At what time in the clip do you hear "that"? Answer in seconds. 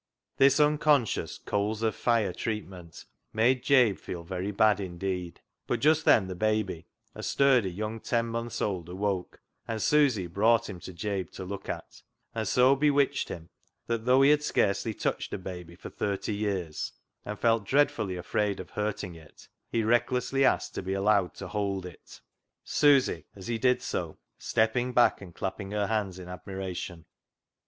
13.85-14.05